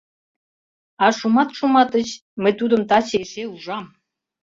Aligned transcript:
—А 1.05 1.07
Шумат 1.17 1.49
Шуматыч, 1.57 2.09
мый 2.41 2.53
тудым 2.59 2.81
таче 2.89 3.15
эше 3.23 3.43
ужам. 3.53 3.85